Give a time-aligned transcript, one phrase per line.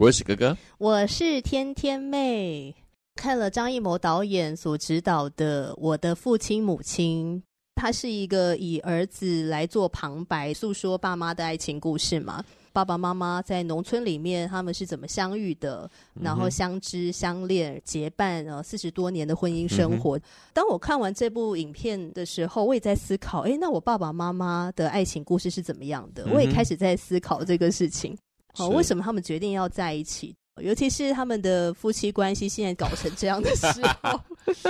[0.00, 2.74] 我是哥哥，我是天天妹。
[3.16, 7.36] 看了张艺谋导演所执导的《我的父亲母亲》，
[7.74, 12.42] 他是一个以儿子来做旁白，诉说爸妈的爱情故事嘛。
[12.72, 15.90] 爸爸妈妈在农村里面，他们是怎么相遇的？
[16.14, 20.16] 然后相知、相恋、结伴，呃，四十多年的婚姻生活。
[20.16, 20.22] 嗯、
[20.54, 26.24] 当我看完这部影片的时候，我也在思考：哎，那我爸爸妈妈的爱情故事是怎么样的？
[26.24, 28.16] 嗯、我也开始在思考这个事情。
[28.58, 30.34] 哦，为什么他们决定要在一起？
[30.60, 33.66] 尤其是他们的夫妻关系现在搞成这样的时
[34.02, 34.20] 候，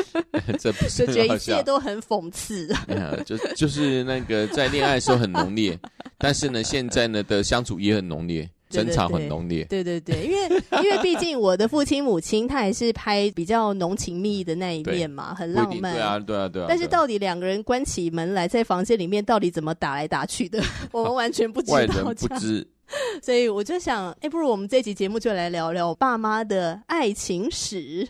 [0.61, 2.72] 这不 是就觉得一切都很讽刺。
[3.27, 5.77] 就就是那个在恋爱的时候很浓烈，
[6.17, 9.64] 但是呢，现在呢的相处也很浓烈，争吵很浓烈。
[9.64, 15.94] 对对对，因为因为毕竟我的父亲母亲，他也是拍比较浓情蜜意的那一面嘛，很浪漫。
[15.94, 16.67] 对啊，对啊，对啊。
[16.69, 21.75] 但是到底两个人关起门来在房间里面，到底怎么打来打去的，我们完全不知道。
[21.75, 22.65] 外人不知。
[23.22, 28.08] 所以我就想，哎，不如我们这期节目就来聊聊爸妈的爱情史。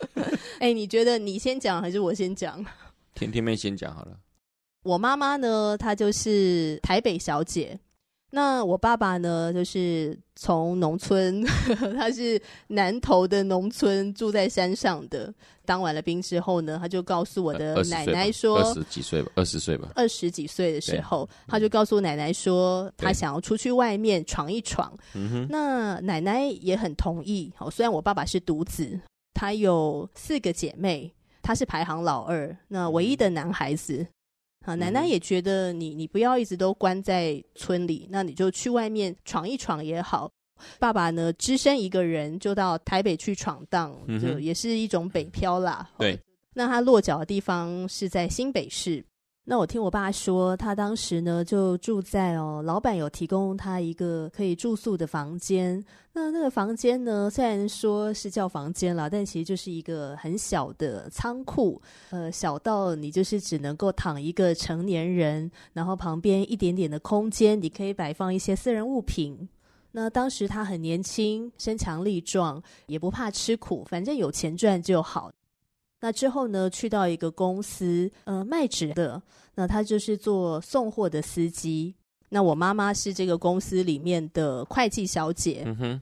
[0.60, 2.64] 哎，你觉得你先讲还是我先讲？
[3.14, 4.18] 甜甜妹先讲好了。
[4.84, 7.78] 我妈妈呢，她就是台北小姐。
[8.30, 11.42] 那我爸爸呢，就是从农村，
[11.96, 15.32] 他是南投的农村，住在山上的。
[15.64, 24.92] 当完了兵之后呢，他就告诉我的奶奶说，二十几岁吧，二十岁吧，二十几岁的时候，他就告诉奶奶说，他想要出去外面闯一闯。
[25.48, 27.52] 那奶奶也很同意。
[27.56, 28.98] 好，虽然我爸爸是独子，
[29.34, 34.06] 他有四个姐妹，他是排行老二，那唯一的男孩子。
[34.68, 40.30] 啊，奶奶也觉得你你不要一直都关在村里，那你就去外面闯一闯也好。
[40.78, 45.88] 爸爸呢，只身一个人就到台北去闯荡，就也是一种北漂啦。
[45.96, 46.20] 对、嗯，
[46.52, 49.02] 那他落脚的地方是在新北市。
[49.50, 55.82] 那我听我爸说，他当时呢就住在哦，老板有提供他一个可以住宿的房间。
[56.12, 61.80] 那那个房间呢，虽然说是叫房间啦，但其实就是一个很小的仓库。
[62.10, 69.48] 呃，小到你就是只能够躺一个成年人，然后旁边一点点的空间，你可以摆放一些私人物品。
[69.92, 75.30] 那当时他很年轻，身强力壮，也不怕吃苦，反正有钱赚就好。
[76.00, 79.20] 那之后呢，去到一个公司，呃，卖纸的。
[79.56, 81.92] 那他就是做送货的司机。
[82.28, 85.64] 那我妈妈是这个公司里面的会计小姐。
[85.66, 86.00] 嗯哼。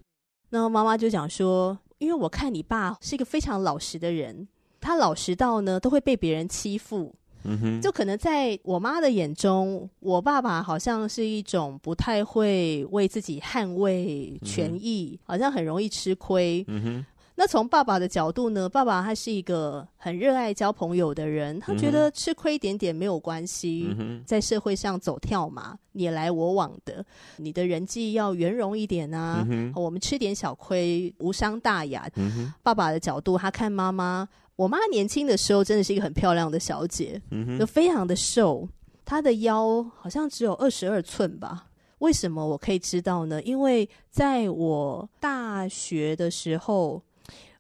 [0.51, 4.47] 那妈妈就讲说，因为我看你爸是一个非常老实的人，
[4.81, 7.15] 他老实到呢都会被别人欺负。
[7.45, 7.81] 嗯哼。
[7.81, 15.25] 就可能在我妈的眼中，我爸爸好像是一种不太会为自己捍卫权益，嗯。
[15.25, 16.63] 好像很容易吃亏。
[16.69, 17.07] 嗯哼。
[17.39, 18.67] 那从爸爸的角度呢？
[18.67, 27.05] 爸爸他是一个很热爱交朋友的人，他觉得吃亏一点点没有关系，嗯、在社会上走跳嘛，你来我往的，
[27.37, 29.47] 你的人际要圆融一点啊。
[29.51, 32.09] 嗯、我们吃点小亏无伤大雅。
[32.15, 34.27] 嗯、爸爸的角度，他看妈妈，
[34.57, 38.67] 我妈年轻的时候真的是一个很漂亮的小姐，嗯、就非常的瘦，
[39.05, 41.67] 她的腰好像只有二十二寸吧？
[41.99, 43.43] 为什么我可以知道呢？
[43.43, 47.03] 因为在我大学的时候。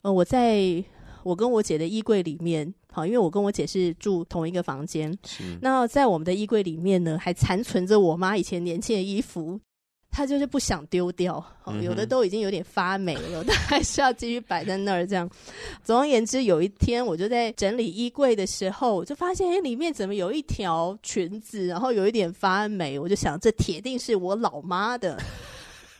[0.06, 0.62] 呃，我在
[1.24, 5.12] 我跟我姐的衣柜里面，好，因为我跟我姐是住同一个房间。
[5.26, 9.58] 是那在我们的衣柜里面呢，还残存着我妈以前年轻的衣服，
[10.08, 15.04] 她就是不想丢掉，好，有的都已经有点发霉了， 但还是要继续摆在那儿。
[15.04, 15.28] 这样，
[15.82, 25.20] 总而言之，有一天我就在整理衣柜的时候，我就发现，哎，里面怎么有一条裙子，然后有一点发霉，我就想，这铁定是我老妈的。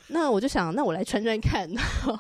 [0.09, 1.69] 那我就想，那我来穿穿看。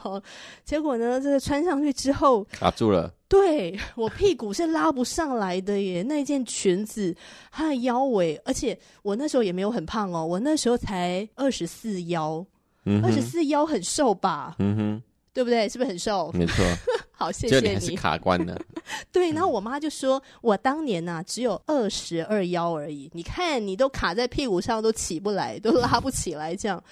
[0.64, 3.12] 结果呢，这个穿上去之后卡住了。
[3.28, 6.02] 对， 我屁股是拉不上来的耶。
[6.02, 7.14] 那件裙子，
[7.50, 12.44] 它的腰围，而且我那时候也没有很胖哦，我那时候才二十四腰，
[13.02, 14.56] 二十四腰很瘦吧？
[14.58, 15.02] 嗯哼。
[15.32, 15.68] 对不对？
[15.68, 16.30] 是不是很瘦？
[16.32, 16.64] 没错。
[17.18, 17.68] 好，谢谢你。
[17.68, 18.60] 还是卡关的。
[19.10, 23.10] 对，然后我妈就说：“我当年呐、啊，只有二十二腰而已。
[23.14, 26.82] 你看，你都卡在屁股上，都起不来，都拉不起来，这样。”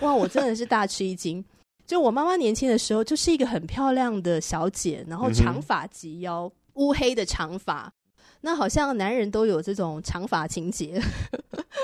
[0.00, 1.44] 哇，我真的是大吃一惊。
[1.84, 7.92] 就我妈妈年轻的时候，就是一个很漂亮的小姐，然后长发及腰，乌黑的长发。
[8.40, 11.02] 那好像男人都有这种长发情节，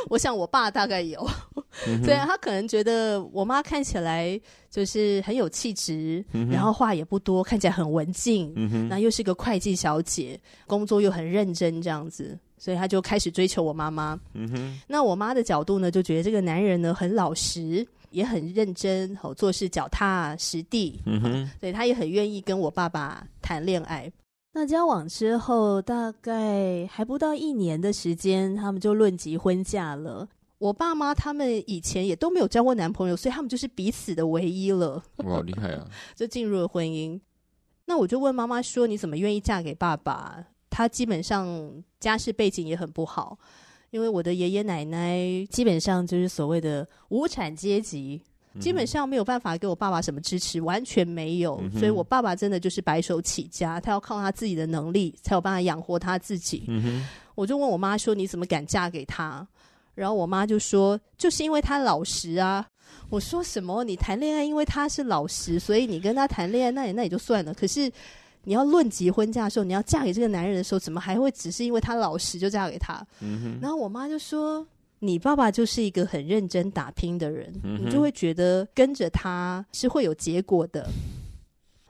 [0.08, 1.28] 我想我爸大概有，
[1.86, 4.40] 嗯、所以他可能觉得我妈看起来
[4.70, 14.18] 就是很有气质，嗯、然后话也不多，看起来很文静，嗯、那又是个会计小姐，工作又很认真这样子，所以他就开始追求我妈妈。
[14.34, 17.86] 嗯、那我妈的角度呢，就觉得这个男人呢很老实。
[18.10, 24.10] 也很认真，好做事脚踏实地，嗯哼，所以他也很愿意跟我爸爸谈恋爱。
[24.58, 30.28] 那交往之后，大概还不到一年的时间，他们就论及婚嫁了。
[30.58, 35.00] 我爸妈他们以前也都没有交过男朋友，所以他们就是彼此的唯一了。
[35.18, 35.86] 哇，好厉害啊！
[36.16, 37.20] 就进入了婚姻。
[37.84, 40.44] 那我就问妈妈说：“你怎么愿意嫁给爸爸？
[40.68, 43.38] 他基本上家世背景也很不好。”
[43.90, 45.16] 因为我的爷爷奶奶
[45.48, 48.20] 基本上就是所谓的无产阶级，
[48.60, 51.62] 基本上没有办法给我爸爸什么支持，完全没有。
[51.78, 56.64] 所以我爸爸真的就是白手起家，他要靠他自己的能力才有办法养活他自己。
[57.34, 59.46] 我就问我妈说：“你怎么敢嫁给他？”
[59.94, 62.66] 然后我妈就说：“就是因为他老实啊。”
[63.10, 63.84] 我说：“什么？
[63.84, 67.54] 你谈恋爱因为他是老实，所以你跟他谈恋爱，那也那也就算了。
[67.54, 67.90] 可是。”
[68.44, 73.04] 你要论及婚嫁的时候，你要嫁给这个男人的时候，怎么还会只是因为他老实就嫁给他？
[73.20, 73.58] 嗯。
[73.60, 74.66] 然后我妈就说
[75.00, 80.88] ：“你爸爸就是一个很认真打拼的人，嗯、你就会觉得跟着他是会有结果的。”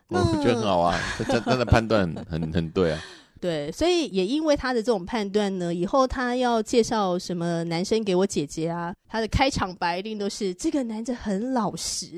[0.08, 3.00] 我觉得很好啊，他他的判断很很对啊。
[3.40, 12.16] 对，所以也因为他的这种判断呢，以后他要介绍什么男生给我姐姐啊，他的开场白一定都是这个男的很老实，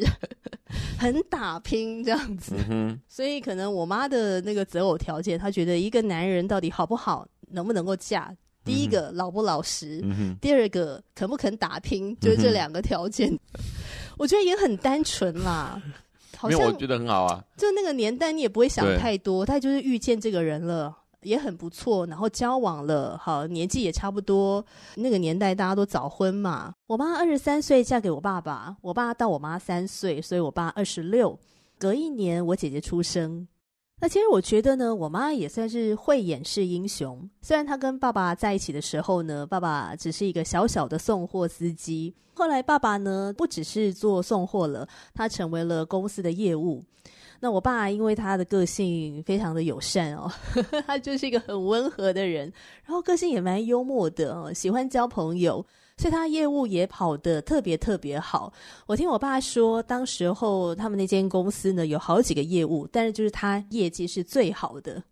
[0.99, 2.55] 很打拼这样子。
[2.71, 8.35] 嗯、所以可能我妈的那个择偶条件，她觉得一个男人到底好不好，能不能够嫁，
[8.65, 13.33] 第一个、嗯、老不老实，嗯、第二个肯不肯打拼，就是这两个条件。
[13.33, 13.39] 嗯、
[14.19, 15.81] 我觉得也很单纯啦。
[16.37, 17.45] 好像我觉得很好啊。
[17.57, 20.97] 就那个年代，你也不会想太多，他就是遇见这个人了。
[21.23, 24.65] 也很不错，然后交往了，好，年纪也差不多。
[24.95, 26.73] 那个年代大家都早婚嘛。
[26.87, 31.39] 我妈二十三岁嫁给我爸爸，我爸到我妈三岁，所以我爸二十六。
[31.79, 33.47] 隔一年我姐姐出生。
[34.03, 37.29] 那其实我觉得呢，我妈也算是慧眼识英雄。
[37.43, 42.15] 虽然她跟爸爸在一起的时候呢，爸爸只是一个小小的送货司机。
[42.33, 46.83] 后来爸爸呢，不只是做送货了，他成为了公司的业务。
[47.41, 52.51] 那我爸因为他的个性非常的友善哦，呵呵，他就是一个很温和的人，
[52.85, 55.65] 然后个性也蛮幽默的哦，喜欢交朋友，
[56.01, 58.51] 所以他业务也跑得特别特别好。
[58.87, 65.05] 我听我爸说，当时候他们那间公司呢，有好几个业务，但是就是他业绩是最好的。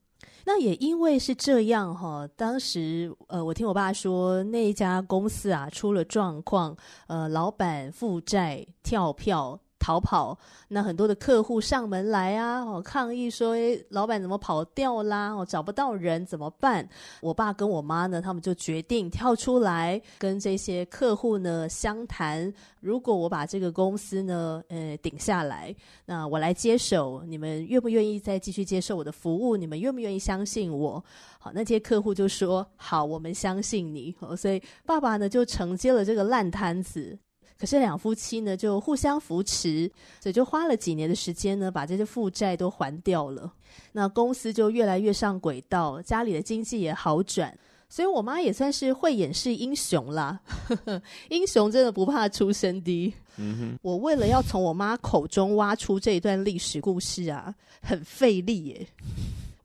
[0.46, 6.74] 那也因为是这样哈、哦，当时呃，我听我爸说那家公司啊出了状况，
[7.06, 9.60] 呃，老板负债跳票。
[9.78, 10.36] 逃跑，
[10.68, 15.32] 那很多的客户上门来啊，哦，抗议说，诶，老板怎么跑掉啦？
[15.34, 16.86] 哦，找不到人怎么办？
[17.20, 22.52] 我爸跟我妈呢，他们就决定跳出来跟这些客户呢相谈。
[22.80, 29.56] 如果我把这个公司呢，呃，顶下来，那我来接手，你们愿不愿意再继续接受我的服务？
[29.56, 31.02] 你们愿不愿意相信我？
[31.38, 34.14] 好，那些客户就说好，我们相信你。
[34.20, 37.18] 哦，所以爸爸呢就承接了这个烂摊子。
[37.58, 39.90] 可是两夫妻呢，就互相扶持，
[40.20, 43.52] 所以就花了几年的时间呢，把这些负债都还掉了。
[43.92, 47.52] 那公司就越来越上轨道，家里的经济也好转。
[47.90, 50.38] 所以我妈也算是慧眼识英雄啦。
[51.30, 53.12] 英雄真的不怕出身低。
[53.82, 58.86] 我为了要从我妈口中挖出这一段历史故事啊，很费力耶。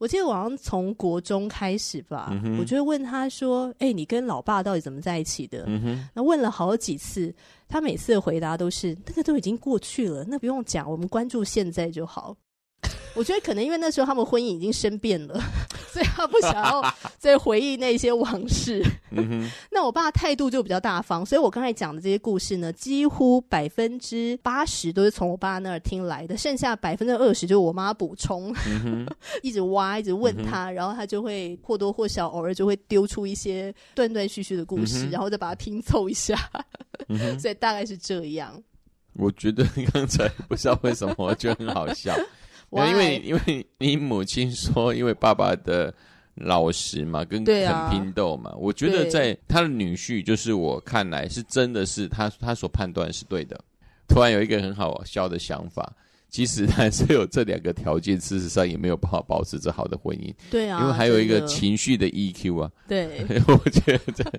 [0.04, 7.34] 我记得我好像从国中开始吧，嗯、我就会问他说：“哎、欸，你跟老爸到底怎么在一起的？”嗯、那问了好几次，
[7.66, 12.36] 他每次的回答都是：“那个都已经过去了，那不用讲，我们关注现在就好。”
[13.14, 15.40] 我觉得可能因为那时候他们婚姻已经生变了，
[15.92, 16.82] 所以他不想要
[17.18, 18.84] 再回忆那些往事。
[19.16, 29.06] 嗯、那我爸态度就比较大方，所以我刚才讲的这些故事呢，几乎百分之八十都是从我爸那儿听来的，剩下百分之二十就是我妈补充，嗯、
[29.42, 36.36] 一直挖，一直问他，嗯、然后他就会或多或少偶尔就会丢出一些断断续续的故事，嗯、然后再把它拼凑一下。
[37.08, 38.60] 嗯、所以大概是这样。
[39.12, 42.12] 我觉得刚才不知道为什么，我觉得很好笑。
[42.74, 45.92] 因为因为 你母亲说，因为爸爸的
[46.36, 53.58] 老实嘛，跟肯拼斗嘛，啊、我觉得在他的女婿，就是我看来是真的是他他所判断是对的。
[54.08, 55.92] 突然有一个很好笑的想法，
[56.28, 60.34] 其实他是有这两个条件，事实上也没有办法保持着好的婚姻。
[60.50, 62.70] 对啊，因为还有一个情绪的 EQ 啊。
[62.88, 64.32] 对， 我觉得，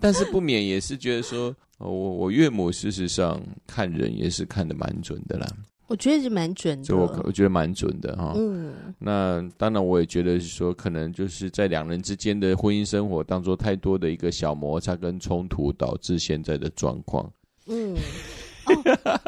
[0.00, 5.46] 但是不免也是觉得说，我我岳母事实上看人也是看得蛮准的啦。
[5.88, 8.32] 我觉得是蛮准的，就我我觉得蛮准的哈。
[8.36, 17.30] 嗯，那当然我也觉得是说，可能就是在两人之间的婚姻生活当中，太多的一个小摩擦跟冲突，导致现在的状况。
[17.66, 17.94] 嗯，
[18.66, 18.82] 哦，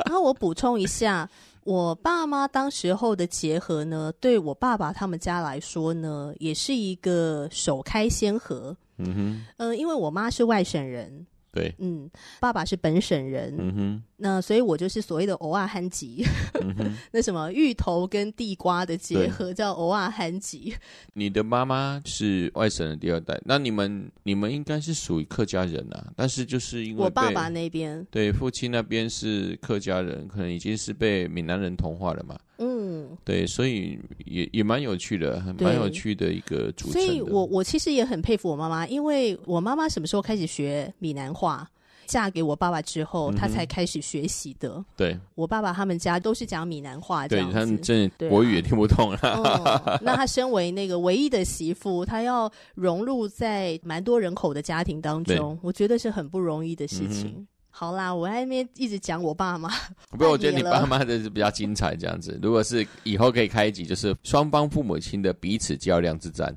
[0.07, 1.31] 然后我补充一下，
[1.62, 8.77] 我爸妈当时候的结合呢，对我爸爸他们家来说呢，也是一个首开先河。
[8.97, 11.25] 嗯哼，嗯、呃，因为我妈是外省人。
[11.59, 12.09] 对，嗯，
[12.41, 16.25] 爸爸是本省人，嗯哼，那所以我就是所谓的偶尔憨吉，
[16.61, 20.75] 嗯、 那什么芋头跟地瓜的结合叫偶尔憨吉。
[21.15, 32.38] 你的妈妈是外省的第二代，那你们你们应该是属于客家人啊，但是就是因为我爸爸那边，对，父亲那边是客家人，可能已经是被闽南人同化了嘛。
[32.59, 36.93] 嗯，对，所以也也蛮有趣的，很蛮有趣的一个组成。
[36.93, 41.69] 所以我我其实也很佩服我妈妈，因为我妈妈什么时候开始学闽南话？
[42.07, 44.83] 嫁给我爸爸之后，她、才开始学习的。
[44.97, 49.85] 对，我爸爸他们家都是讲闽南话，对，他们真的国语也听不懂啊。
[49.85, 57.35] 嗯、那她身为那个唯一的媳妇，她要融入在蛮多人口的家庭当中，我觉得是很不容易的事情。
[57.37, 59.71] 嗯好啦，我在那边一直讲我爸妈。
[60.11, 62.39] 不过我觉得你 爸妈的是比较精彩，这样子。
[62.43, 66.55] 如果是以后可以开一集，就是双方父母亲的彼此较量之战，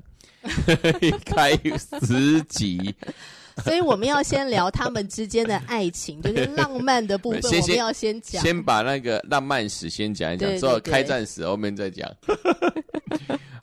[1.24, 1.52] 开
[2.04, 2.94] 十集。
[3.62, 8.42] 所以我们要先聊他们之间的爱情，就是浪漫的部分，我们要先讲。
[8.42, 12.10] 先把那个浪漫史先讲一讲，之后开战史后面再讲。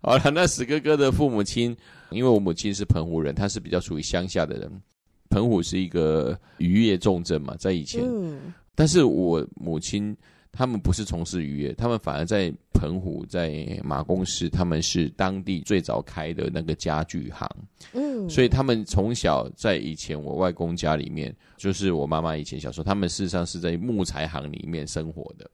[0.01, 1.75] 好了，那史哥哥的父母亲，
[2.11, 4.81] 因为我母亲是澎湖人，她是比较属于乡下的人。
[5.29, 10.15] 澎湖是一个渔业重镇嘛，在以前，嗯、但是我母亲
[10.51, 17.47] 他们不是从事渔业，他们反而在澎湖，在马公市，他们是当地最早开的那个家具行，
[17.93, 25.47] 嗯，所以他们从小在以前我外公家里面，就是我妈妈以前小时候，他们事实上是在木材行里面生活的，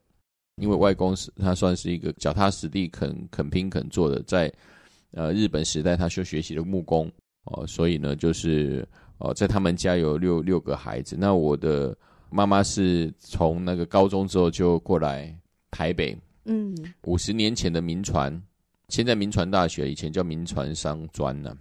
[0.56, 4.50] 因为外公是他算是一个脚踏实地肯肯拼肯做的，在
[5.10, 7.10] 呃日本时代他就学习了木工
[7.44, 8.88] 哦，所以呢就是。
[9.18, 11.16] 哦，在他们家有六六个孩子。
[11.18, 11.96] 那我的
[12.28, 15.34] 妈妈是从那个高中之后就过来
[15.70, 16.14] 台北。
[16.44, 18.40] 嗯，五十年前的民传，
[18.90, 21.56] 现在民传大学以前叫民传商专呢。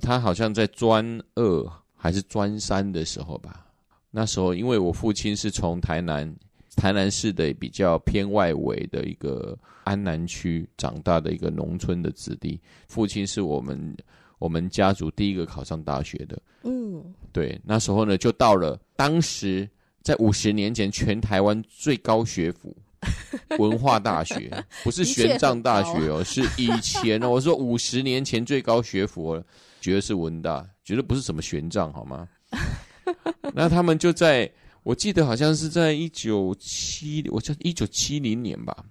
[0.00, 3.66] 他好像在专二还是专三的时候吧。
[4.10, 6.34] 那时候因为我父亲是从台南
[6.74, 13.94] 台南市的比较偏外围的一个安南区长大的一个农村的子弟，父亲是我们。
[14.38, 17.02] 我们家族第一个考上大学的，嗯，
[17.32, 19.68] 对，那时候呢，就到了当时
[20.02, 22.76] 在五十年前全台湾最高学府
[23.58, 24.50] 文化大学，
[24.82, 29.44] 不是玄奘大学哦，是以前哦，我说五十年前最高学府哦，
[29.80, 32.28] 绝对是文大，绝对不是什么玄奘好吗？
[33.54, 34.50] 那他们就在，
[34.82, 38.84] 我记得好像是在一九七，我记得一九七零年吧，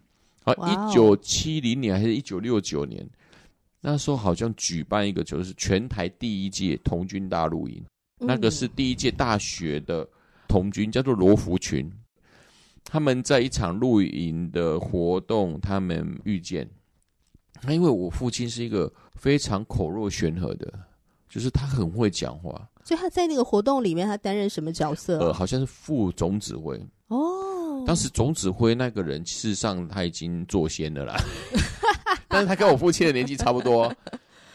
[0.44, 3.08] 啊，一九七零年还是一九六九年？
[3.80, 7.84] 那时候好像举办一个，就是全台第一届童军大露营，
[8.20, 10.08] 嗯、那个是第一届大学的
[10.48, 11.90] 童军，叫做罗福群。
[12.84, 16.68] 他们在一场露营的活动，他们遇见。
[17.64, 20.72] 那因为我父亲是一个非常口若悬河的，
[21.28, 22.70] 就是他很会讲话。
[22.86, 25.20] 所以他在那个活动里面，他担任什么角色？
[25.20, 26.80] 呃，好像是副总指挥。
[27.08, 31.16] 哦，当时总指挥那个人，事实上他已经做仙了啦。
[32.30, 33.94] 但是他跟我父亲的年纪差不多，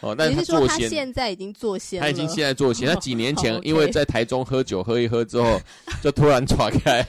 [0.01, 2.89] 哦，但是他做仙，现在已经做仙，他已经现在做仙。
[2.89, 5.61] 他几年前 因为在台中喝酒喝一喝之后，
[6.03, 7.05] 就突然闯开。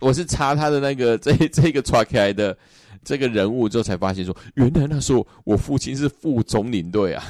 [0.00, 2.56] 我是查他的那个这这个闯开的
[3.04, 7.24] 这个人物之后，才发现说，原来那时候我父亲是副总领队啊。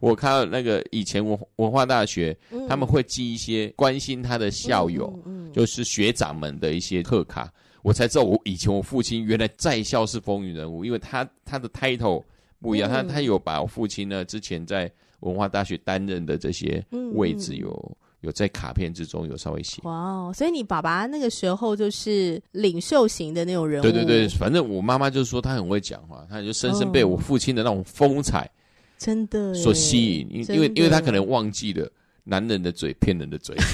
[0.00, 2.34] 我看到那个以前文文化大学
[2.66, 5.12] 他们会寄一些关心他的校友，
[5.52, 7.52] 就是学长们的一些贺卡。
[7.82, 12.22] 我才知道，我以前我父亲原来在校是风云人物，因为他他的 title
[12.60, 16.84] 不一样，嗯、他他有把我父亲呢之前在文化大学担任的这些
[17.14, 19.80] 位置有、嗯、有在卡片之中有稍微写。
[19.84, 23.82] 哇，所以你爸爸那个时候就是领袖型的那种人物。
[23.82, 28.50] 对对对，反正我妈妈就是说他很会讲话，她就深深被我父亲的那种风采
[28.98, 31.90] 真的所吸引，因因为因为他可能忘记了
[32.24, 33.56] 男人的嘴骗人的嘴。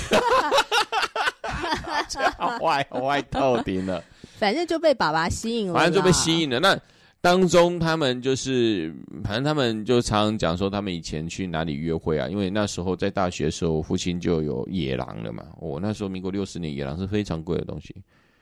[2.60, 4.02] 坏坏透顶了，
[4.38, 5.74] 反正就被爸爸吸引了。
[5.74, 6.60] 反正就被吸引了。
[6.60, 6.78] 那
[7.20, 8.94] 当中他们就是，
[9.24, 12.28] 反正他们就常常讲说，他们以前去哪里约会啊？
[12.28, 15.44] 因为那时候在大学的时候，父亲就有野狼了嘛。
[15.58, 17.94] 我、哦、那时候民国六十年，野狼是非常贵的东西。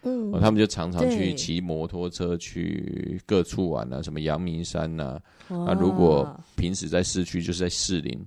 [0.02, 5.18] 嗯、哦，他们就常常去骑摩托车去各处玩啊，什么阳明山呐、
[5.49, 5.56] 啊。
[5.56, 8.23] 哇啊，如果平时在市区，就是在士林。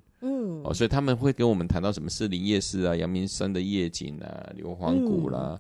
[0.68, 5.60] 嗯，哦，所以他们会跟我们谈到什么士林夜市啊、阳明山的夜景啊、硫磺谷啦，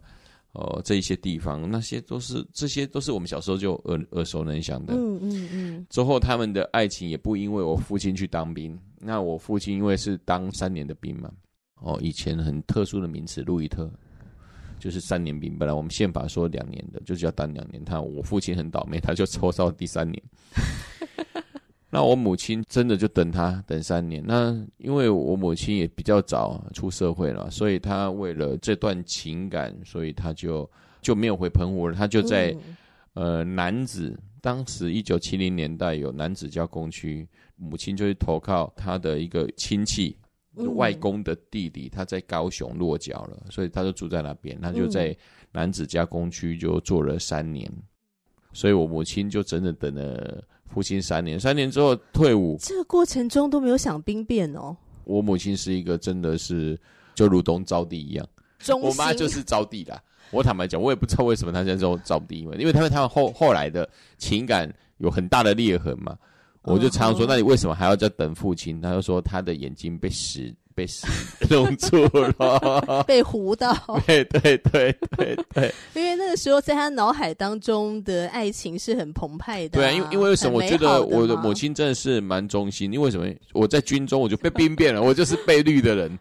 [0.54, 4.94] 哦、呃，这一些地方，那些都是这些都是我们小时候就耳耳熟能详的。
[4.94, 5.88] 嗯嗯嗯。
[5.90, 11.32] 之后他们的爱情也不因为我父亲去当兵，那我父亲因为是当三年的兵嘛，
[11.82, 13.90] 哦，以前很特殊的名词，路易特。
[14.80, 17.84] 就是三年兵，本来我们宪法说两年的，就是要当两年。
[17.84, 20.24] 他我父亲很倒霉，他就抽到第三年。
[21.90, 24.24] 那我母亲真的就等他等三年。
[24.26, 30.70] 那因为我母亲也比较早出社会了，所以她为了这段情感，所以她就
[31.02, 31.96] 就没有回澎湖了。
[31.96, 32.52] 她就在、
[33.14, 40.18] 嗯、呃男子，当时一九七零年代有楠梓加工区，母亲就去投靠他的一个亲戚。
[40.76, 44.60] 外公的弟弟，他在高雄落脚了，所以他就住在那边。
[44.60, 45.16] 他就在
[45.52, 47.72] 楠梓加工区就做了三年，
[48.54, 51.40] 所以我母亲就整整等了父亲三年。
[51.40, 54.76] 三年之后退伍，这个过程中都没有想兵变哦。
[55.04, 56.78] 我母亲是一个真的是
[57.16, 58.28] 就如同招娣一样，
[58.82, 60.02] 我妈就是招娣啦。
[60.32, 66.18] 我坦白讲，我也不知道为什么她现在说招娣，因为因为他们他们后后来的情感有很大的裂痕嘛。
[66.64, 68.82] 我就常常说，那你为什么还要再等父亲？
[68.82, 70.86] 他就说他的眼睛被屎被
[71.50, 72.04] 弄住
[72.38, 73.76] 了， 被糊到。
[74.06, 79.80] 对对对对对， 因为那个时候在他脑海当中的爱情是很澎湃的。
[79.80, 82.94] 对啊，因为因为为什么我觉得我的母亲真的是蛮忠心？
[82.94, 83.28] 因为什么？
[83.54, 86.20] 我在军中我就被兵变了，我就是被绿的人。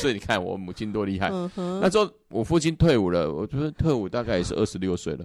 [0.00, 1.28] 所以你看我母亲多厉害。
[1.56, 5.24] 那时候我父亲退伍了，我觉得退伍大概也是二十六岁了。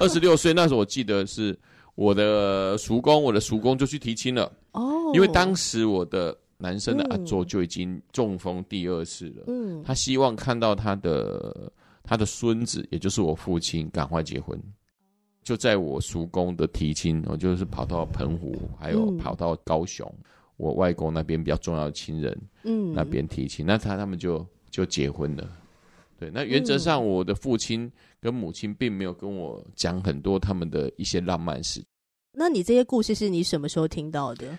[0.00, 1.56] 二十六岁那时候我记得是。
[1.94, 4.50] 我的叔公，我的叔公就去提亲了。
[4.72, 11.70] 哦，因为当时我的男生的阿祖就已经中风第二次了，嗯，他希望看到他的
[12.02, 14.58] 他的孙子，也就是我父亲赶快结婚，
[15.42, 20.10] 就在我叔公的提亲，我就是跑到澎湖，还有跑到高雄，
[20.56, 25.46] 我外公那边比较重要的亲人，嗯，那边提亲，那他他们就就结婚了。
[26.22, 31.84] 对，那原则上我的父亲跟母亲并没有跟我讲很多他们的一些浪漫事。
[32.32, 34.56] 那你这些故事是你什么时候听到的？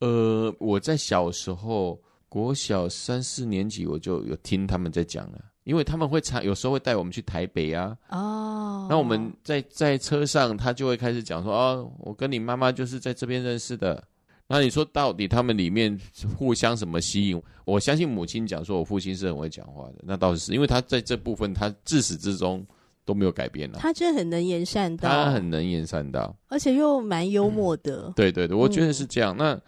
[0.00, 7.96] 呃，我在小时候，国小三四年级我就有听他们在讲了，因为他们会常有时候会带我们去台北啊。
[8.10, 14.04] 哦，那我们在在车上，他就会开始讲说：“哦，我跟你妈妈就是在这边认识的。”
[14.48, 15.98] 那你说到底他们里面
[16.38, 17.42] 互相什么吸引？
[17.64, 22.64] 我相信母亲讲说，我父亲是很会讲话的，那倒是因为他在这部分他自始至终
[23.04, 23.78] 都没有改变了。
[23.80, 28.04] 他真的很能言善道，他很能言善道，而且又蛮幽默的。
[28.06, 29.34] 嗯、对对对，我觉得是这样。
[29.36, 29.60] 嗯、那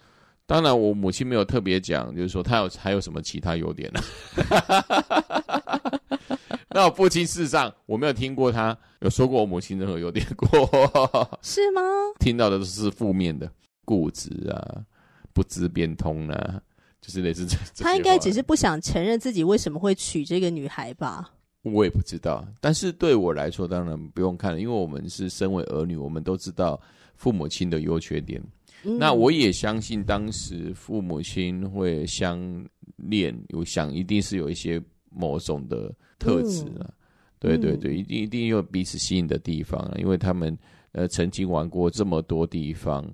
[0.46, 4.00] 当然，我母亲没有特别讲，就是说他有还有什么其他优点呢？
[6.70, 10.48] 那我父亲事实上我没有听过他有说过我母亲任何优点过，
[11.42, 11.80] 是吗？
[12.20, 13.50] 听到的都是负面的。
[13.88, 14.84] 固执啊，
[15.32, 16.60] 不知变通啊，
[17.00, 17.56] 就是类似这。
[17.82, 21.32] 他应该只是不想承认自己为什么会娶这个女孩吧？
[21.62, 22.46] 我也不知道。
[22.60, 26.78] 但是对我来说，当然不用看了，因为我们是身为儿女，我们都知道
[27.16, 28.42] 父母亲的优缺点。
[28.84, 32.38] 嗯、那我也相信，当时父母亲会相
[32.96, 36.84] 恋，我想一定是有一些某种的特质啊。
[36.84, 36.92] 嗯、
[37.38, 40.54] 对对对，一定一定有彼此吸引的地方啊，因为他们
[40.92, 43.10] 呃曾经玩过这么多地方。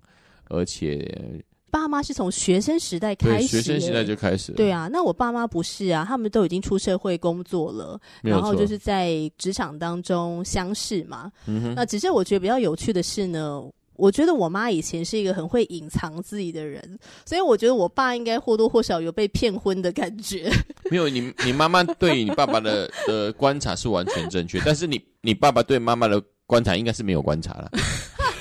[0.49, 4.57] 而且，爸妈是从学生时代开始，学生时代就开始了。
[4.57, 11.31] 对啊，那我爸妈不是啊，他们都已经出社会工作了，然后就是在职场当中相识嘛。
[11.47, 11.75] 嗯。
[11.75, 13.61] 那只是我觉得比较有趣的是呢，
[13.97, 20.49] 我觉得我妈以前是一个很会隐藏自己的人，所以我觉得我爸应该或多或少有被骗婚的感觉。
[20.93, 27.71] 没有，你你妈妈对你爸爸的的观察是完全正确，但是你你爸爸对妈妈的观察应该是没有观察了。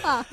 [0.03, 0.25] 啊，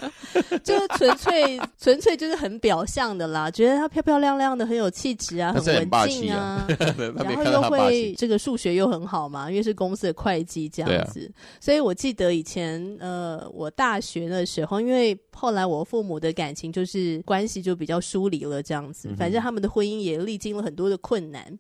[0.65, 6.67] 就是纯粹纯粹就是很表象的啦，觉得她漂漂亮亮的，很有气质啊，很文静啊，
[7.17, 21.59] 然后又会这个数学又很好嘛，因为是公司的会计这样子，啊、所以我记得以前呃，我大学的时候，因为后来我父母的感情就是关系就比较疏离了这样子，反正他们的婚姻也历经了很多的困难。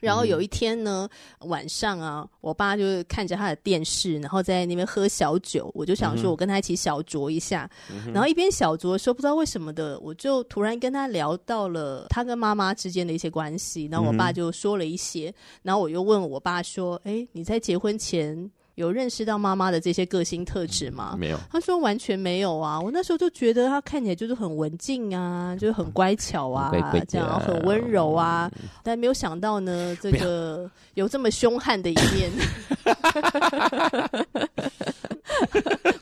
[0.00, 1.08] 然后有一天呢，
[1.40, 5.70] 嗯、晚上啊，我爸就看着他的电视，然后在那边喝小酒。
[5.74, 7.68] 我就想说，我跟他一起小酌一下。
[7.90, 13.88] 嗯、然后一边小酌的时候，不知道为什么的，我就突然跟他聊到了他跟妈妈之间的一些关系。
[13.90, 21.16] 然后我爸就说了一些，嗯、然后我又问我爸说：“哎，你在结婚前？”有认识到妈妈的这些个性特质吗？
[21.18, 22.80] 没有，他说完全没有啊。
[22.80, 26.70] 我那时候就觉得他看起来就是很文静啊，就是很乖巧啊，
[27.08, 28.48] 这样很温柔啊。
[28.84, 32.30] 但没有想到呢，这个有这么凶悍的一面。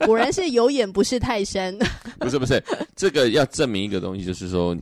[0.04, 1.74] 果然是有眼不识泰山。
[2.20, 2.62] 不是不是，
[2.94, 4.76] 这个要证明一个东西，就是说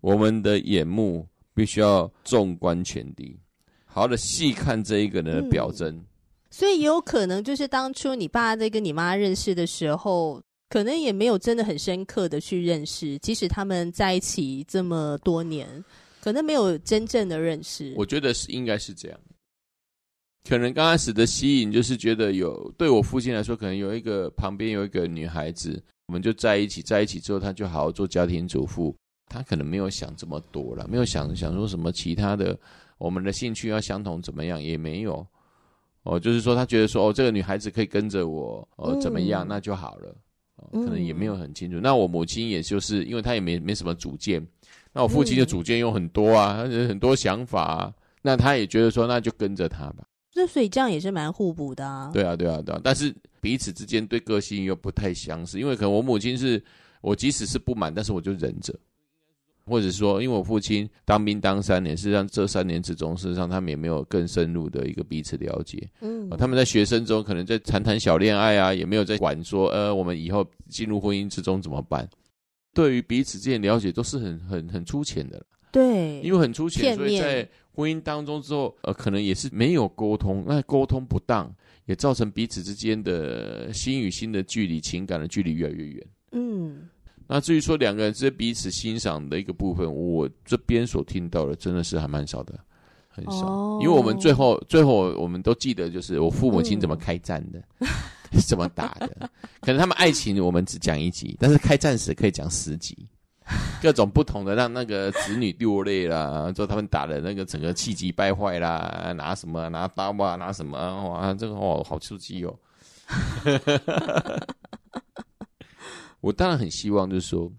[0.00, 3.38] 我们的眼目必须要纵观全地。
[3.84, 5.90] 好好的细看这一个人的表征。
[5.90, 6.04] 嗯
[6.54, 15.84] 所以也有可能，就是当初你爸在跟你妈认识的时候，可能也没有真的很深刻的去认识，即使他们在一起这么多年，
[16.22, 17.92] 可能没有真正的认识。
[17.96, 19.18] 我觉得是应该是这样，
[20.48, 28.94] 可能刚开始的吸引就是觉得有，对我父亲来说，可能有一个旁边有一个女孩子，我们就在一起，在一起之后，他就好好做家庭主妇，
[29.26, 32.56] 他可能没有想这么多了，没有想想说什么其他的，
[32.96, 35.26] 我们的兴趣要相同怎么样，也没有。
[36.04, 40.14] 哦，就是说他觉得说哦，这个女孩子可以跟着我，哦，怎么样，那就好了。
[40.56, 41.80] 哦，可能也没有很清楚。
[41.80, 44.46] 那我母亲也就是，因为她也没没什么主见，
[44.92, 50.04] 那我父亲的主见有很多啊，很多想法啊，那他也觉得说，那就跟着他吧。
[50.34, 52.10] 那所以这样也是蛮互补的啊。
[52.12, 52.80] 对啊，对啊，对啊。
[52.84, 56.62] 但是彼此之间对个性又不太相似，因为可能我母亲是
[57.00, 58.72] 我即使是不满，但是我就忍着。
[59.66, 65.88] 或者说，因为我父亲当兵当三年，事实上这三年之中，事实上他们也没有更深入的一个彼此了解。
[66.00, 72.08] 嗯，他们在学生中可能在谈谈小恋爱啊，也没有在管说，呃，我们以后进入婚姻之中怎么办？
[72.74, 75.42] 对于彼此之间了解都是很很很粗浅的。
[75.72, 81.52] 对，因为很粗浅，所以在婚姻当中之后，呃，可能也是没有沟通，那沟通不当，
[81.86, 86.06] 也造成彼此之间的心与心的距离、情感的距离越来越远。
[86.32, 86.88] 嗯。
[87.26, 92.58] 那至于说两个人之间彼此欣赏的一个部分，我这边所听到的真的是还蛮少的，
[93.08, 93.46] 很少。
[93.46, 97.88] 哦、因为我们最后最后我们都记得，就是我父母亲怎么开战的， 嗯、
[98.46, 99.30] 怎么打的。
[99.60, 103.08] 可能他们爱情我们只讲一集，但是开战史可以讲十集，
[103.80, 112.54] 各种不同的让那个子女落泪啦，之后他们打的那个整个气急败坏啦，拿什么拿刀啊，拿什么哇，这个哦好刺激哦。
[116.24, 117.52] 我当然很希望，就是说，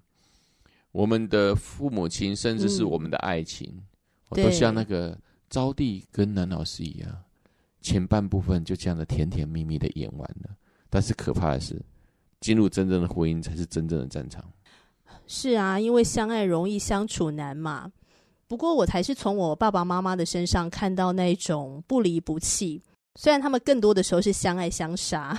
[0.91, 3.84] 我们的父母亲，甚至是我们的爱情，嗯、
[4.30, 5.15] 我都像那个
[5.51, 7.15] 招娣跟男老师一样，
[7.82, 10.49] 前半部分就这样的甜甜蜜蜜的演完了。
[10.89, 11.80] 但是可怕的是，
[12.39, 14.43] 进入真正的婚姻才是真正的战场。
[15.28, 17.91] 是啊，因为相爱容易相处难嘛。
[18.47, 22.82] 不过我才是从我爸爸妈妈的身上看到那种不离不弃，
[23.13, 25.38] 虽然他们更多的时候是相爱相杀。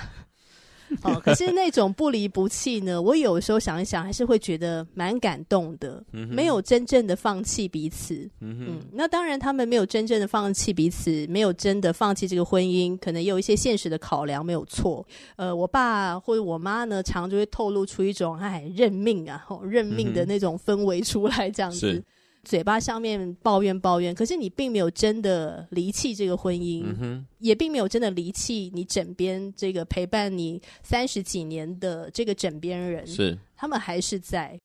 [1.03, 6.03] 哦，可是那种不离不弃呢，我有时候想一想，还是会觉得蛮感动的。
[6.13, 8.29] 嗯、没有真正的放弃彼此。
[8.39, 15.05] 嗯那当然，他们没有真正的放弃彼此，没有真的放弃这个婚姻，可能也有一些现实的考量，没有错。
[15.35, 22.03] 呃，我爸或者我妈呢，常常就会透露出一种哎认命啊、哦，认命的那种氛围出来，这样子。
[22.47, 33.05] 嘴巴上面抱怨抱怨，可是你并没有真的离弃这个婚姻，嗯、也并没有真的离弃你枕边这个陪伴你三十几年的这个枕边人。
[33.05, 34.57] 是，他们还是在。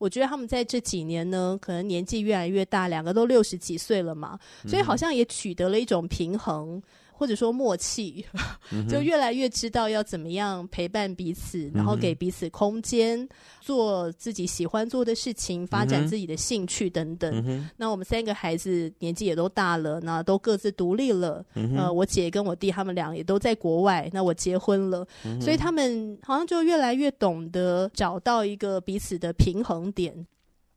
[0.00, 6.82] 我觉得他们在这几年呢，可能年纪越来越大，两个都六十几岁了嘛，所以好像也取得了一种平衡。
[7.18, 8.24] 或者说默契，
[8.88, 13.28] 就越来越知道要怎么样陪伴彼此，然后给彼此空间，
[13.60, 17.68] 做自己喜欢做的事情，发展自己的兴趣等等。
[17.76, 21.44] 那我们三个孩子年纪也都大了，那都各自独立了。
[21.76, 25.04] 呃，我姐跟我弟他们俩也都在国外，那我结婚了，
[25.40, 30.24] 所以他们好像就越来越懂得找到一个彼此的平衡点。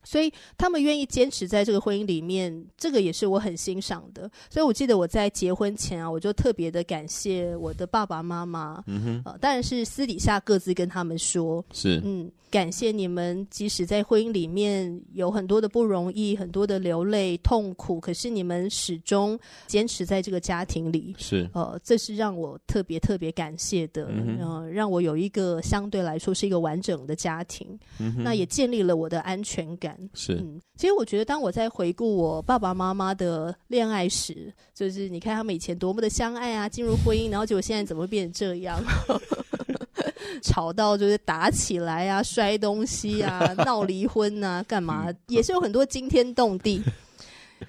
[0.04, 4.30] 所以他们愿意坚持在这个婚姻里面，这个也是我很欣赏的。
[4.50, 8.84] 所以我记得我在结婚前啊，我就特别的感谢我的爸爸妈妈。
[8.88, 12.32] 嗯哼，呃，当然是私底下各自跟他们说，是嗯。
[12.52, 21.16] 感谢你们，即使在婚姻里面有很多的不容易，很多的流泪痛苦，可是你们始终坚持在这个家庭里。
[21.18, 27.80] 是，呃，这是让我特别特别感谢的，嗯，呃，让我有一个相对来说是一个完整的家庭。
[28.18, 29.90] 那也建立了我的安全感。
[30.13, 38.82] 是，嗯，其实我觉得，当我在回顾我爸爸妈妈的恋爱史，就是你看他们以前多么的相爱啊，进入婚姻，然后结果现在怎么会变成这样？
[40.41, 45.08] 吵到就是打起来啊，摔东西啊， 闹离婚啊，干嘛？
[45.27, 46.82] 也是有很多惊天动地，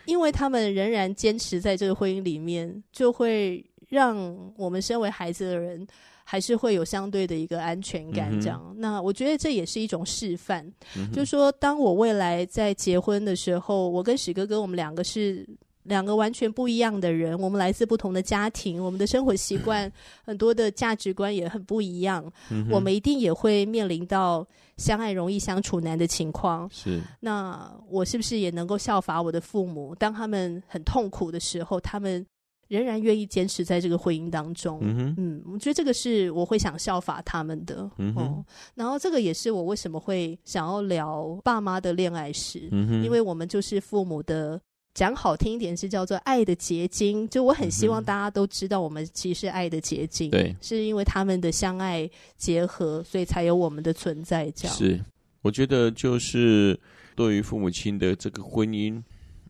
[0.06, 4.16] 因为他们仍然坚持在这个婚姻里面，就会让
[4.56, 5.86] 我们身为孩子的人
[6.24, 8.30] 还是会有相对的一个安全感。
[8.40, 10.64] 这样，嗯、那我觉得这也是一种示范，
[10.96, 15.46] 嗯、就是说，当我未来在结婚的时候，我跟史哥哥，我们两个是。
[15.84, 19.92] 两个完全不一样的人，我们来自不同的家庭，我们的生活习惯、
[20.24, 22.24] 很多的价值观也很不一样。
[22.52, 26.70] 嗯、我们一定也会面临到相爱容易相处难的情况。
[26.70, 29.92] 是，那我是不是也能够效法我的父母？
[29.96, 32.24] 当他们很痛苦的时候，他们
[32.72, 34.80] 仍然愿意坚持在这个婚姻当中。
[34.82, 37.90] 嗯嗯，我觉得这个是我会想效法他们的。
[37.98, 42.68] 嗯哦，然后这个也是我为什么会想要聊爸妈的恋爱史。
[42.70, 44.60] 嗯哼因为我们就是父母的。
[44.94, 47.26] 讲好听一点是叫做爱的结晶。
[47.30, 50.30] 就我很希望大家都知道，我们其实是爱的结晶。
[50.30, 52.06] 对、嗯，是因为他们的相爱
[52.36, 54.50] 结合，所以才有我们的存在。
[54.50, 55.02] 这样是，
[55.40, 56.78] 我觉得就是
[57.16, 59.02] 对于父母亲的这个婚姻，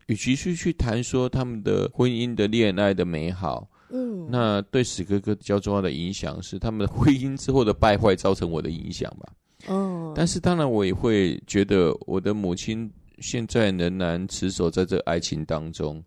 [0.07, 3.69] 与其去去谈说他们的婚姻的恋爱的美好。
[3.89, 9.33] 嗯，那对史哥哥比较重要的影响是他们的婚姻之后的败坏造成我的影响吧。
[9.67, 16.03] 哦，但是当然我也会觉得我的母亲现在仍然持守在这爱情当中，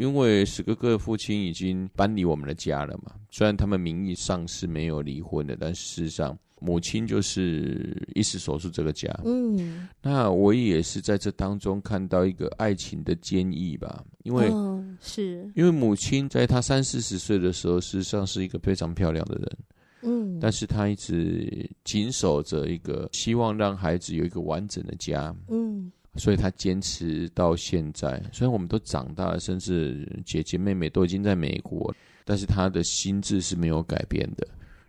[0.00, 3.12] 因为史哥哥的父亲已经搬离我们的家了嘛。
[3.30, 6.36] 虽然他们名义上是没有离婚的，但事实上。
[6.62, 15.50] 母亲就是一直守住这个家，嗯，那我也是在这当中看到一个爱情的坚毅吧，因为、哦、是。
[15.54, 19.58] 因为母亲在她三四十岁的时候，事实上是一个非常漂亮的人，
[20.02, 28.22] 嗯，但是她一直紧守着一个希望让孩子有一个完整的家，嗯，所以她坚持到现在。
[28.32, 31.94] 虽然我们都长大了，甚至姐姐妹妹都已经在美国，
[32.24, 34.46] 但是她的心智是没有改变的。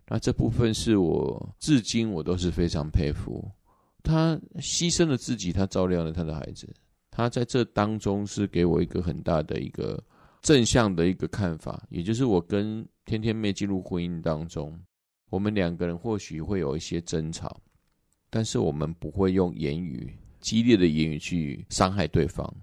[0.08, 3.48] 那这部分是我至今我都是非常佩服，
[4.02, 6.68] 他牺牲了自己，他照亮了他的孩子，
[7.10, 10.02] 他在这当中是给我一个很大的一个
[10.42, 14.78] 正向的一个看法，也就是我跟天天妹进入婚姻当中，
[15.30, 17.62] 我们两个人或许会有一些争吵，
[18.28, 22.54] 但是我们不会用言语激烈的言语去伤害对方，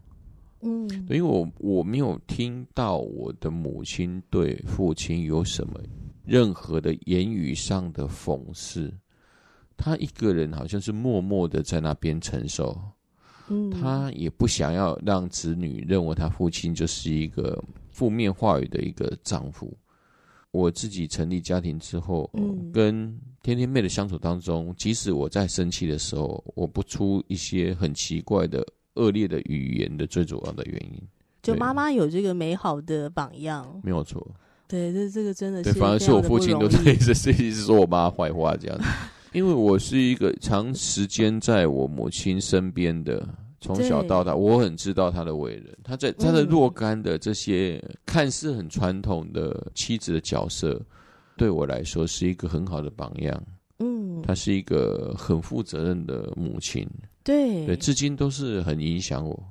[0.61, 5.79] 嗯，因为我我没有听到我的母亲对父亲有什么。
[6.25, 8.93] 任何的言语上的讽刺，
[9.75, 12.79] 他一个人好像是默默的在那边承受，
[13.47, 19.75] 嗯，他也不想要让子女认为他父亲就是一个负面话语的一个丈夫。
[20.51, 31.01] 我自己成立家庭之后，嗯，跟天天妹的相处当中，即使我在生气的时候，我不出一些很奇怪的恶劣的语言的最主要的原因，
[31.43, 34.25] 就妈妈有这个美好的榜样，没有错。
[34.67, 38.85] 对，这这个真的是对，反而是我父亲都在一直一直说我妈坏话这样子，
[39.33, 43.27] 因为我是一个长时间在我母亲身边的，
[43.61, 45.77] 从小到大，我很知道他的为人。
[45.83, 50.81] 他在他的若干的这些看似很传统的妻子的角色，
[51.37, 53.43] 对我来说是一个很好的榜样。
[53.79, 56.85] 嗯，她是一个很负责任的母亲。
[57.23, 59.41] 对对，至今都是很影响我。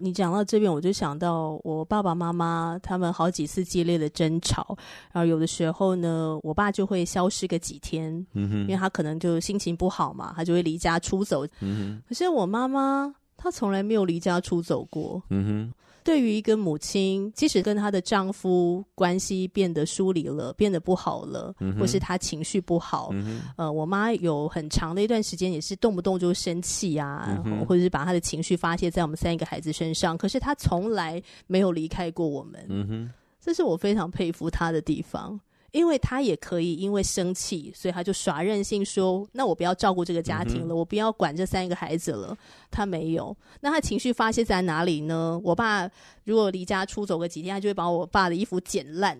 [0.00, 4.78] 你讲到这边，我就想到我爸爸妈妈他们好几次激烈的争吵，
[5.12, 11.44] 然后有的时候呢，我爸就会消失个几天，嗯哼，因为他可能就心情不好嘛，他就会离家出走。
[11.60, 15.22] 嗯哼，可是我妈妈她从来没有离家出走过。
[15.30, 15.74] 嗯哼。
[16.04, 30.16] 对于一个母亲，即使跟她的丈夫关系变得疏离了，变得不好了，嗯、或是她情绪不好，嗯、呃，我妈有很长的一段时间也是动不动就生气啊，嗯、或者是把她的情绪发泄在我们三个孩子身上。
[30.16, 35.38] 可是她从来没有离开过我们，嗯、这是我非常佩服她的地方。
[35.72, 42.36] 因为他也可以因为生气，所以他就耍任性说：“那我不要照顾这个家庭了，嗯、我不要管这三个孩子了。”
[42.70, 45.40] 他没有，那他情绪发泄在哪里呢？
[45.44, 45.88] 我爸
[46.24, 49.18] 如果离家出走个几天，他就会把我爸的衣服剪烂。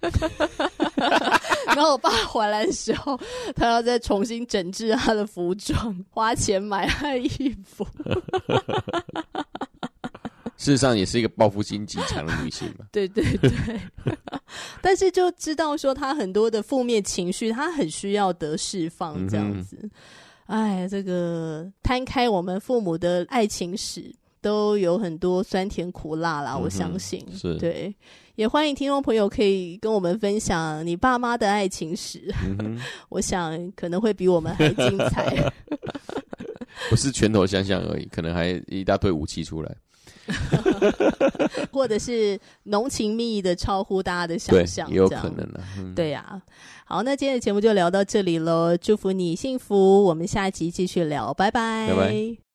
[1.66, 3.18] 然后我爸回来的时候，
[3.56, 7.86] 他要再重新整治他的服装，花钱买他的衣服。
[10.58, 12.84] 事实上，也是一个报复心极强的女性嘛。
[12.90, 13.50] 对 对对，
[14.82, 19.88] 但是就知道说，她很多的负面情绪，她很需要得释放，这样子。
[20.46, 26.54] 哎、嗯，这个摊开我们父母的爱情史，都有很多酸甜苦辣啦。
[26.54, 27.94] 嗯、我相信，是对。
[28.34, 35.52] 也欢迎听众朋友可以跟我们分享你爸妈的爱情史，嗯、 我想可能会比我们还精彩。
[36.88, 39.76] 不是拳头相向而已，可能还一大堆武器出来。
[41.72, 45.60] 或者是浓情蜜意的超乎大家的想象，也有可能的。
[45.78, 46.42] 嗯、对呀、啊，
[46.84, 51.88] 好，那今天的节目就聊到这里喽，祝福你幸福，我们下集继续聊，拜拜。
[51.88, 52.47] 拜拜。